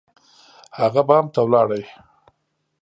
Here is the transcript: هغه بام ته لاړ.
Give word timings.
هغه 0.79 1.01
بام 1.07 1.25
ته 1.33 1.41
لاړ. 1.51 1.69